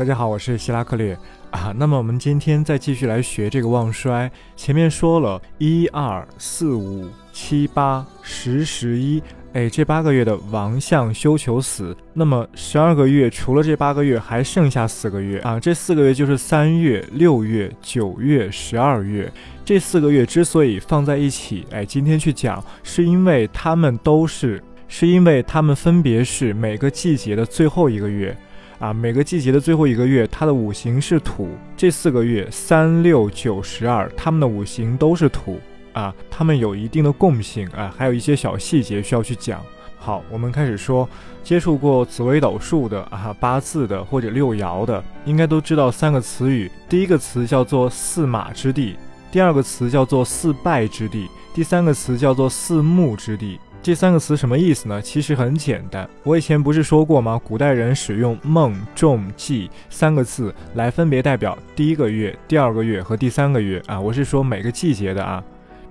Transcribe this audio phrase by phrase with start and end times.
[0.00, 1.14] 大家好，我是希拉克略
[1.50, 1.74] 啊。
[1.76, 4.32] 那么我们今天再继续来学这个旺衰。
[4.56, 11.94] 前面说了一二四五七八十十一，哎，这八个月的王相休囚死。
[12.14, 15.60] 那么十二个月除了这八个月，还剩下四个月啊。
[15.60, 19.30] 这四个月就是三月、六月、九月、十二月。
[19.66, 28.34] 这四个月之所以放在一起，哎，今天去讲，是因为他们都是，是因为他们分别是每个季节的最后一个月。
[28.80, 31.50] 啊，每个季节的最后一个月，它的五行是土。
[31.76, 35.60] 这四个月三六九十二，它们的五行都是土
[35.92, 39.60] 啊，它们有一定的共性啊，还有一些小细节需要去讲。
[39.98, 41.06] 好，我们开始说，
[41.44, 46.70] 接触过紫微斗数的啊，八字的或者六爻的，应该都知道三个词语。
[46.88, 48.96] 第一个词叫做四马之地，
[49.30, 53.60] 第二个词叫做四败之地，第三个词叫做四木之地。
[53.82, 55.00] 这三个词什么意思呢？
[55.00, 57.40] 其实很简单，我以前不是说过吗？
[57.42, 63.98] 古代人使用孟、仲、季三个字来分别代表第一个月、第二个月和第三个月啊。
[63.98, 65.42] 我是说每个季节的啊，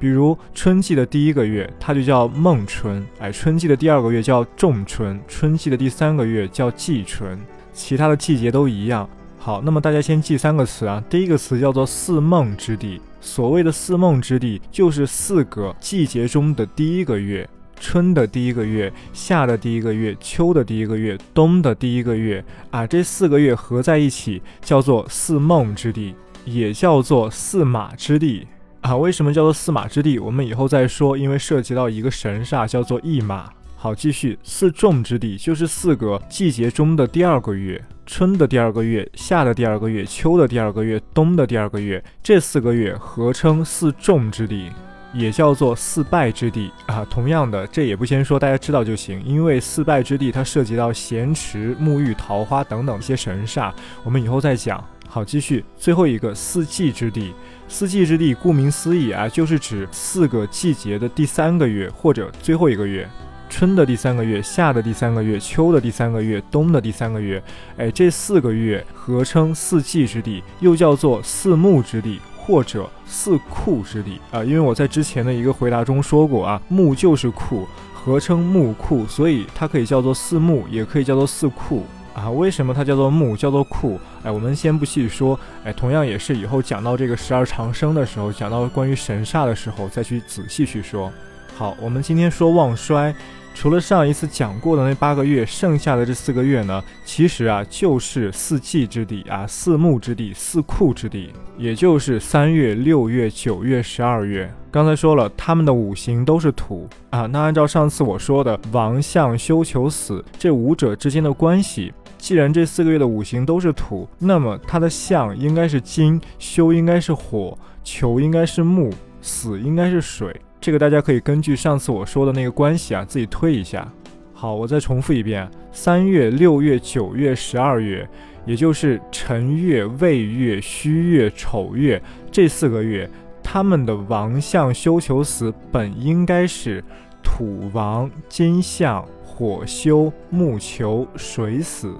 [0.00, 7.38] 比如春季的第一个月，它就叫孟春，哎，春季的第二个月叫仲春，春季的第三个月叫季春，
[7.74, 9.06] 其他的季节都一样。
[9.38, 11.04] 好，那么大家先记三个词啊。
[11.10, 17.46] 第一个词叫做四孟之地，所谓的四孟之地，就是四个季节中的第一个月。
[17.84, 26.14] 春的第一个月，夏的第一个月，秋的第一个月，冬的第一个月啊，这四个月合在一起叫做四梦之地，
[26.46, 28.46] 也叫做四马之地
[28.80, 28.96] 啊。
[28.96, 30.18] 为什么叫做四马之地？
[30.18, 33.50] 我们以后再说，因为涉及到一个神煞叫做驿马。
[33.76, 44.70] 好，继续四仲之地，就是四个季节中的第二个月，春的第二个月，夏的第二个月，秋的第二个月，冬的第二个月，这四个月合称四仲之地。
[45.14, 49.22] 也叫做四败之地啊，同样的，这也不先说，大家知道就行。
[49.24, 53.72] 因为四败之地它涉及到咸池、沐浴、桃花等等一些神煞，
[54.02, 54.84] 我们以后再讲。
[55.08, 57.32] 好，继续最后一个四季之地。
[57.68, 63.08] 四季之地顾名思义啊，就是指四个季节的第三个月或者最后一个月，
[63.48, 67.40] 春的第三个月、夏的第三个月、秋的第三个月、冬的第三个月。
[67.76, 72.20] 哎，这四个月合称四季之地，又叫做四木之地。
[72.46, 82.30] 或者四库之地啊，因为我在之前的一个回答中说过啊，木就是库，合称木库，所以它可以叫做四木，也可以叫做四库啊。
[82.30, 83.98] 为什么它叫做木，叫做库？
[84.22, 91.10] 哎，我们先不细说，哎，同样也是以后讲到这个十二长生的时候，讲到关于神煞的时候，再去仔细去说。
[91.56, 93.14] 好，我们今天说旺衰。
[93.54, 104.52] 除了上一次讲过的那八个月，剩下的这四个月呢，其实啊就是四季之地啊，四木之地，四库之地，也就是三月、六月、九月、十二月。
[104.70, 107.26] 刚才说了，他们的五行都是土啊。
[107.26, 118.92] 那按照上次我说的王相休囚死这五者之间的关系，既然这四个月的五行都是土，那么它的相应该是金，休应该是火，囚应该是木，
[119.22, 120.34] 死应该是水。
[120.64, 123.86] 这个大家可以根据上次我说的那个关系啊，自己推一下。
[124.32, 128.08] 好，我再重复一遍：三月、六月、九月、十二月，
[128.46, 133.06] 也就是辰月、未月、戌月、丑月这四个月，
[133.42, 136.82] 他们的王相休囚死本应该是
[137.22, 141.94] 土王、金相、火休、木囚、水死。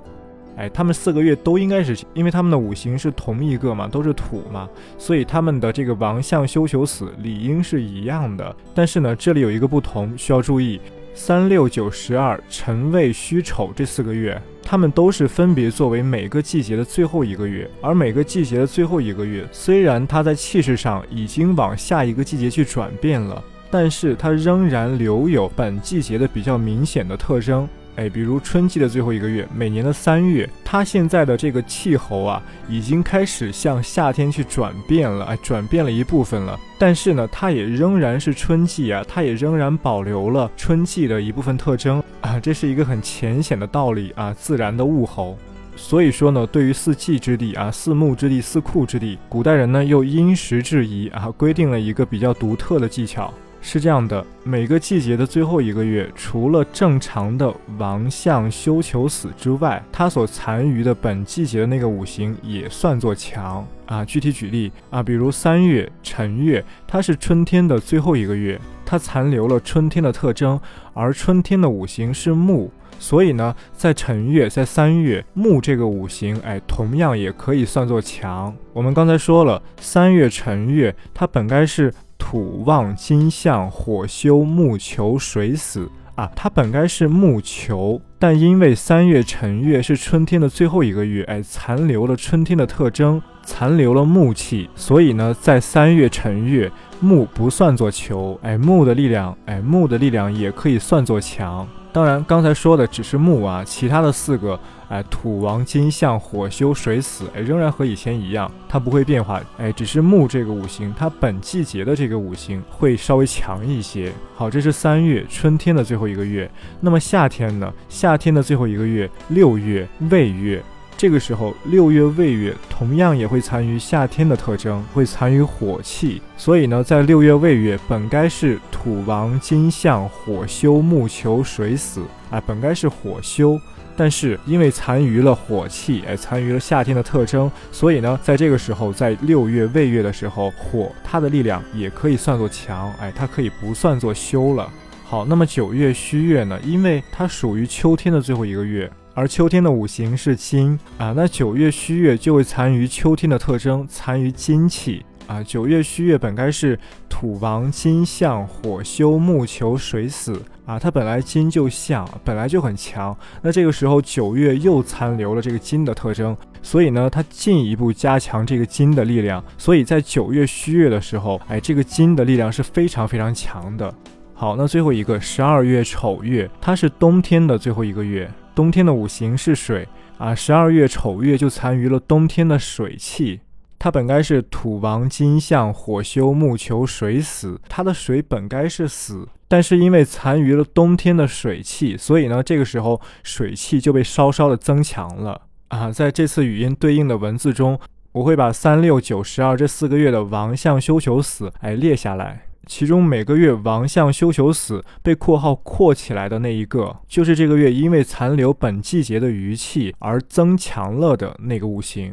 [0.56, 8.54] 哎，他们四个月都应该是，因为他们的五行是同一个嘛，都是土嘛，所以他们的这个王相休囚死理应是一样的。
[8.74, 10.80] 但是呢，这里有一个不同需要注意：
[11.12, 17.68] 三六九十二辰未戌丑这四个月，他们都是分别作为每个季节的最后一个月。
[17.80, 27.68] 而每个季节的最后一个月，虽然它在气势上已经往下一个季节去转变了，但是它仍然留有本季节的比较明显的特征。
[27.96, 36.58] 哎，比如春季的最后一个月，每年的三月，它现在的这个气候啊，已经开始向夏天去转变了，哎，转变了一部分了。
[36.78, 45.38] 但是呢，它也仍然是春季啊，它也仍然保留了春季的一部分特征啊，这是一个很浅显的道理啊，自然的物候。
[45.76, 53.32] 所以说呢，对于四季之地啊，四木之地、四库之地，古代人呢又因时制宜啊，规定了一个比较独特的技巧。
[53.66, 64.04] 是这样的，每个季节的最后一个月，除了正常的王相休囚死之外，它所残余的本季节的那个五行也算作强啊。
[64.04, 70.60] 具体举例啊，比如三月辰月，它是春天的最后一个月，它残留了春天的特征，
[70.92, 78.54] 而春天的五行是木，所以呢，在辰月，在三月，木这个五行，哎，同样也可以算作强。
[78.74, 81.92] 我们刚才说了，三月辰月，它本该是。
[82.34, 101.64] 土旺金相火休木求水死啊，它本该是木求，但因为三月辰月是春天的最后一个月，哎，残留了春天的特征，残留了木气，所以呢，在三月辰月，木不算作求，哎，木的力量，哎，木的力量也可以算作强。
[101.94, 104.58] 当然，刚才说的只是木啊，其他的四个，
[104.88, 114.12] 哎，土王金相火休水死，哎，仍然和以前一样，它不会变化，哎，只是木这个五行，它本季节的这个五行会稍微强一些。
[114.34, 116.50] 好，这是三月，春天的最后一个月。
[116.80, 117.72] 那么夏天呢？
[117.88, 120.60] 夏天的最后一个月，六月未月。
[120.96, 126.22] 这个时候，六月未月同样也会残余夏天的特征，会残余火气。
[126.36, 133.58] 所以呢，在六月未月本该是土王金相火休木求水死，哎，本该是火休，
[133.96, 144.70] 但是因为残余了火气，哎，残余了夏天的特征，所以呢，在这个时候，在六月未月的时候，火它的力量也可以算作强，哎，它可以不算作休了。
[145.04, 146.58] 好，那么九月戌月呢？
[146.64, 148.90] 因为它属于秋天的最后一个月。
[149.16, 155.40] 而秋天的五行是金啊，那九月戌月就会残余秋天的特征，残余金气啊。
[155.40, 156.76] 九月戌月本该是
[157.08, 163.16] 土王金相火休木求水死啊，它本来金就相，本来就很强。
[163.40, 169.42] 那这个时候九月又残留了这个金的特征，所以呢，它进一步加强这个金的力量。
[169.56, 173.94] 所以在九月戌月的时候，哎，这个金的力量是非常非常强的。
[174.34, 178.28] 好，那最后一个十二月丑月，它是冬天的最后一个月。
[178.54, 183.40] 冬天的五行是水啊，十二月丑月就残余了冬天的水气。
[183.78, 195.90] 它本该是土王金相火休木求水死，它的水本该是死，但是因为残余了冬天的水气，所以呢，这个时候水气就被稍稍的增强了啊。
[195.90, 197.78] 在这次语音对应的文字中，
[198.12, 202.46] 我会把三六九十二这四个月的王相休求死哎列下来。
[202.66, 212.12] 其中每个月王相休囚死被括号括起来的那一个，就是这个月因为残留本季节的余气而增强了的那个五行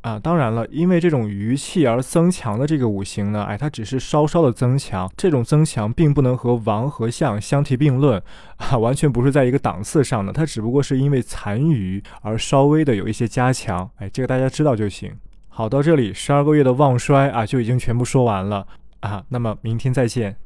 [0.00, 0.18] 啊。
[0.18, 8.22] 当然了，因为这种余气而增强的这个五行呢，哎，它只是稍稍的增强，这种增强并不能和王和相相提并论
[8.56, 10.32] 啊，完全不是在一个档次上的。
[10.32, 15.12] 它只不过是因为残余而稍微的有一些加强，哎，这个大家知道就行。
[15.54, 18.66] 好，到这里十二个月的旺衰啊就已经全部说完了。
[19.02, 20.36] 啊，那么明天再见。